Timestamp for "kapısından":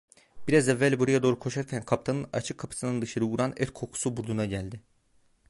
2.57-3.01